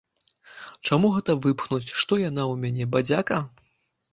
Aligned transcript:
Чаму 0.87 1.11
гэта 1.17 1.35
выпхнуць, 1.47 1.91
што 1.99 2.13
яна 2.23 2.43
ў 2.47 2.55
мяне, 2.65 2.89
бадзяка? 2.97 3.43